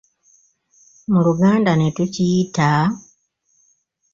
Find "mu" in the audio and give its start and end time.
1.11-1.19